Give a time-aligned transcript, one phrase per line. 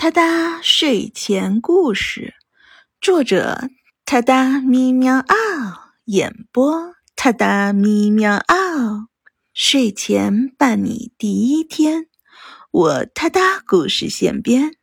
[0.00, 2.34] 哒哒睡前故事，
[3.00, 3.68] 作者：
[4.04, 9.08] 哒哒咪喵嗷，演播：哒哒咪喵嗷。
[9.52, 12.06] 睡前伴你第一天，
[12.70, 14.76] 我哒哒故事现编。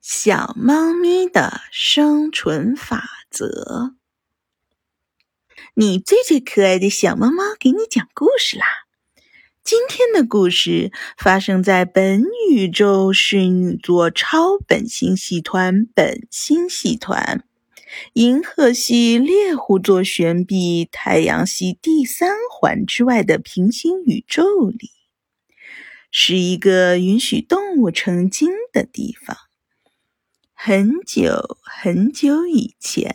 [0.00, 3.94] 小猫咪的生存法则。
[5.74, 8.66] 你最最可爱的小猫猫，给你讲故事啦！
[9.64, 17.46] 今天的故事发生在本宇宙侍女座超本星系团本星系团
[18.12, 24.90] 银河系猎户座旋臂太阳系第三环之外的平行宇宙里，
[26.10, 29.34] 是一个允许动物成精的地方。
[30.52, 33.14] 很久很久以前，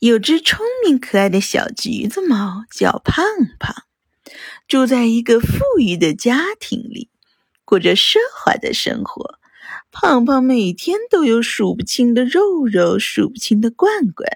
[0.00, 3.22] 有只聪明可爱的小橘子猫，叫胖
[3.58, 3.84] 胖，
[4.66, 7.10] 住在一个富裕的家庭里，
[7.66, 9.38] 过着奢华的生活。
[9.92, 14.26] 胖胖每天都有数不清的肉肉、数不清的罐罐，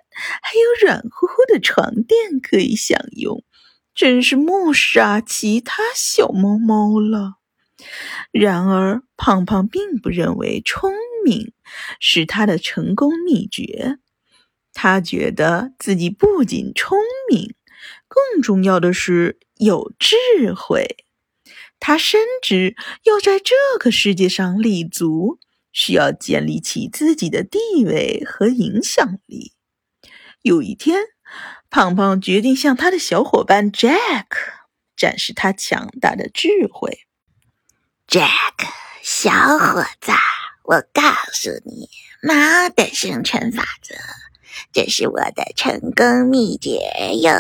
[0.43, 3.43] 还有软乎乎的床垫可以享用，
[3.95, 7.37] 真是目杀其他小猫猫了。
[8.33, 10.93] 然而，胖胖并不认为聪
[11.25, 11.55] 明
[12.01, 13.99] 是他的成功秘诀。
[14.75, 16.99] 他觉得自己不仅聪
[17.31, 17.55] 明，
[18.09, 20.97] 更重要的是有智慧。
[21.81, 25.39] 他深知要在这个世界上立足，
[25.73, 29.53] 需要建立起自己的地位和影响力。
[30.43, 30.99] 有一天，
[31.71, 34.27] 胖胖决定向他的小伙伴 Jack
[34.97, 37.07] 展示他强大的智慧。
[38.09, 38.69] Jack，
[39.03, 40.13] 小伙子，
[40.65, 41.89] 我告诉你，
[42.23, 43.95] 猫的生存法则。
[44.73, 46.79] 这是我的成功秘诀
[47.23, 47.31] 哟！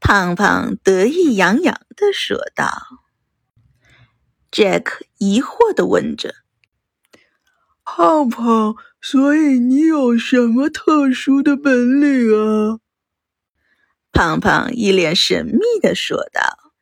[0.00, 2.70] 胖胖得意洋洋地说道。
[4.52, 6.34] Jack 疑惑地问着
[7.84, 12.78] ：“胖胖，所以你有什么特殊的本领啊？”
[14.12, 16.72] 胖胖一脸神秘地说道：“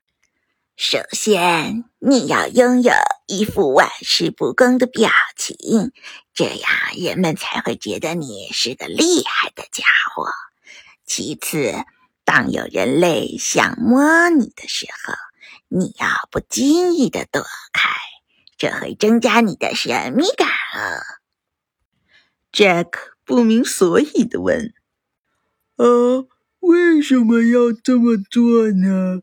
[0.76, 2.92] 首先，你要拥有
[3.26, 5.92] 一副玩世不恭的表情。”
[6.34, 10.26] 这样人们才会觉得你是个厉害的家伙。
[11.06, 11.72] 其次，
[12.24, 15.14] 当有人类想摸你的时候，
[15.68, 17.90] 你要不经意的躲开，
[18.56, 21.02] 这会增加你的神秘感哦。
[22.52, 22.90] Jack
[23.24, 24.72] 不明所以的问
[25.76, 26.26] ：“啊，
[26.60, 29.20] 为什么要这么做呢？”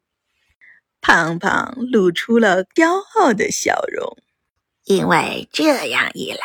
[1.02, 4.18] 胖胖露出了骄傲的笑容
[4.86, 6.40] ：“因为这样一来。”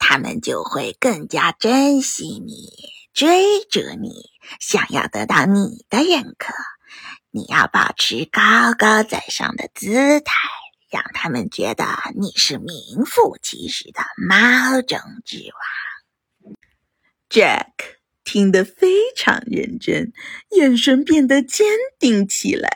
[0.00, 2.70] 他们就会更加珍惜你，
[3.12, 6.54] 追逐你，想要得到你的认可。
[7.30, 10.32] 你要保持高高在上的姿态，
[10.90, 16.54] 让他们觉得你是名副其实的猫中之王。
[17.28, 17.72] Jack
[18.24, 20.12] 听得非常认真，
[20.52, 21.66] 眼神变得坚
[21.98, 22.70] 定起来。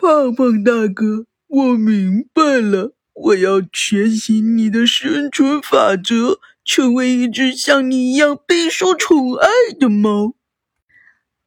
[0.00, 2.94] 胖胖大哥，我明白了。
[3.14, 10.36] 我要学习你的生存法则，成为一只像你一样备受宠爱的猫。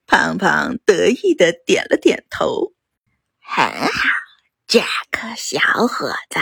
[0.06, 2.74] 胖胖得意的点了点头。
[3.40, 4.10] 很好，
[4.68, 6.40] 杰克小伙子，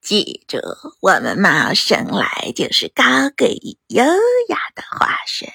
[0.00, 0.58] 记住，
[1.00, 3.02] 我们猫生来就是高
[3.36, 3.58] 贵
[3.88, 5.48] 优雅的化身。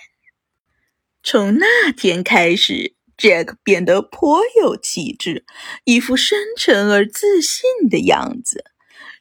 [1.24, 5.46] 从那天开始，Jack 变得颇有气质，
[5.84, 8.64] 一副深沉而自信的样子。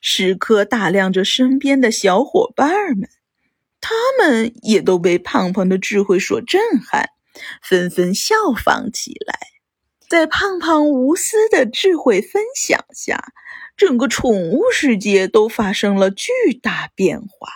[0.01, 3.11] 时刻打量着身边的小伙伴们，
[3.81, 7.11] 他们也都被胖胖的智慧所震撼，
[7.61, 9.39] 纷纷效仿起来。
[10.09, 13.33] 在胖胖无私的智慧分享下，
[13.77, 16.33] 整个宠物世界都发生了巨
[16.63, 17.49] 大变化。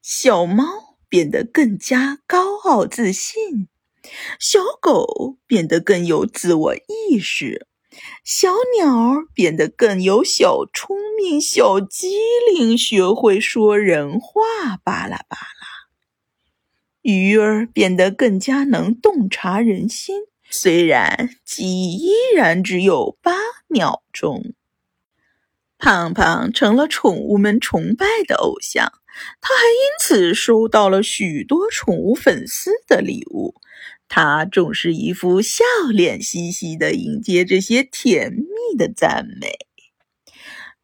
[0.00, 0.64] 小猫
[1.08, 3.68] 变得更加高傲自信，
[4.38, 7.66] 小狗变得更有自我意识。
[8.24, 8.48] 小
[8.78, 12.16] 鸟变得更有小聪明，小机
[12.54, 14.42] 灵，学会说人话，
[14.82, 15.68] 巴拉巴拉。
[17.02, 23.32] 鱼儿变得更加能洞察人心，虽然记忆依然只有八
[23.66, 24.54] 秒钟。
[25.76, 28.92] 胖胖成了宠物们崇拜的偶像，
[29.40, 33.54] 他还因此收到了许多宠物粉丝的礼物。
[34.08, 39.52] 他总是一副笑脸嘻嘻的迎接这些甜蜜的赞美。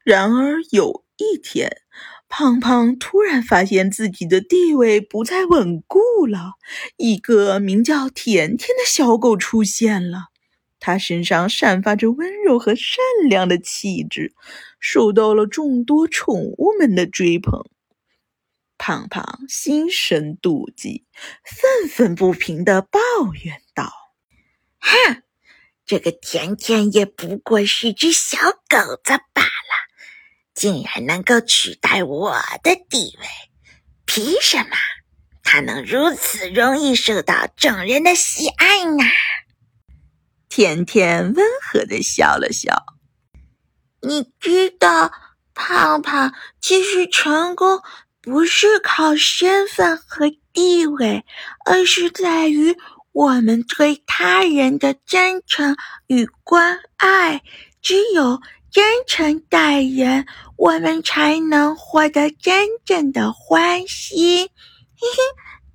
[0.03, 1.83] 然而有一天，
[2.27, 6.53] 胖胖突然发现自己的地位不再稳固了。
[6.97, 10.29] 一个名叫甜甜的小狗出现了，
[10.81, 12.97] 他身上散发着温柔和善
[13.29, 14.33] 良的气质，
[14.81, 17.63] 受到了众多宠物们的追捧。
[18.89, 21.05] 胖胖心生妒忌，
[21.45, 22.99] 愤愤不平地抱
[23.35, 23.93] 怨道
[24.81, 25.23] ：“哼，
[25.85, 29.51] 这个甜甜也不过是只小狗子罢了，
[30.55, 33.27] 竟然能够取代我的地位，
[34.07, 34.71] 凭什么？
[35.43, 39.05] 它能如此容易受到众人的喜爱呢？”
[40.49, 42.87] 甜甜温和的笑了笑。
[44.01, 45.13] 你知道，
[45.53, 47.83] 胖胖其实成功
[48.21, 51.25] 不是靠身份和地位，
[51.65, 52.77] 而是在于
[53.13, 55.77] 我们对他人的真诚
[56.07, 57.43] 与关爱。
[57.81, 60.27] 只有真诚待人，
[60.57, 64.43] 我们才能获得真正的欢喜。
[64.43, 64.49] 嘿
[65.01, 65.19] 嘿，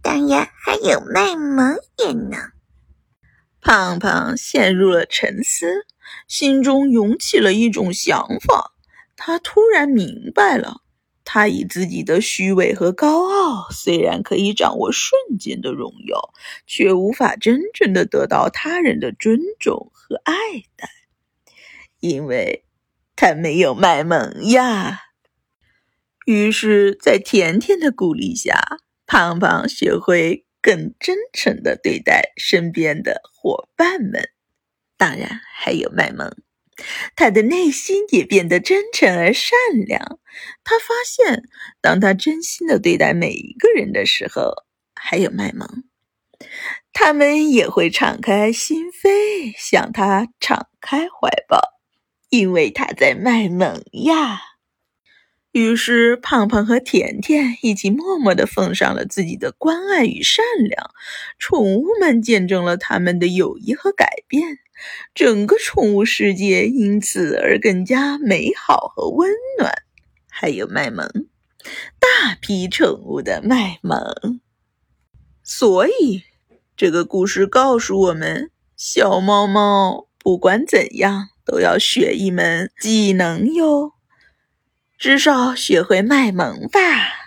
[0.02, 2.52] 当然还有卖萌也能。
[3.62, 5.86] 胖胖陷入了沉思，
[6.28, 8.74] 心中涌起了一种想法。
[9.16, 10.82] 他突然明白了，
[11.34, 16.32] 他以自己的虚伪和高傲，虽然可以掌握瞬间的荣耀，
[16.68, 20.36] 却无法真正的得到他人的尊重和爱
[20.76, 20.88] 戴，
[22.00, 22.66] 因为
[23.16, 25.00] 他没有卖萌呀。
[26.28, 28.78] 于是，在甜甜的鼓励下，
[29.08, 30.46] 胖胖学会。
[30.62, 34.30] 更真诚的对待身边的伙伴们，
[34.96, 36.38] 当然还有卖萌。
[37.16, 40.20] 他的内心也变得真诚而善良。
[40.64, 41.44] 他发现，
[41.82, 44.64] 当他真心的对待每一个人的时候，
[44.96, 45.84] 还有卖萌，
[46.92, 51.60] 他们也会敞开心扉，向他敞开怀抱，
[52.30, 54.42] 因为他在卖萌呀。
[55.52, 60.90] 于是，胖胖和甜甜一起默默的奉上了自己的关爱与善良。
[61.38, 64.58] 宠物们见证了他们的友谊和改变，
[65.14, 69.74] 整个宠物世界因此而更加美好和温暖。
[70.30, 71.08] 还有卖萌，
[72.00, 74.42] 大批宠物的卖萌。
[75.44, 76.24] 所以，
[76.76, 83.94] 这个故事告诉我们：小猫猫不管怎样都要学一门技能哟。
[84.98, 87.23] 至少学会卖萌吧！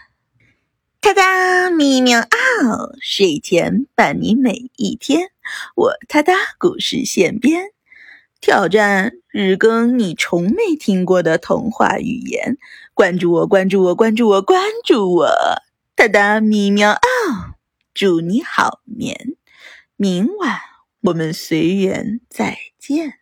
[1.07, 5.31] 哒哒咪喵嗷，睡前伴你每一天。
[5.77, 7.67] 我哒哒故事现编，
[8.41, 12.59] 挑战日更你从没听过的童话语言。
[12.93, 15.29] 关注我，关注我，关注我，关注我！
[15.95, 17.55] 哒哒咪喵嗷，
[17.95, 19.37] 祝你好眠。
[19.95, 20.59] 明晚
[21.03, 23.21] 我们随缘再见。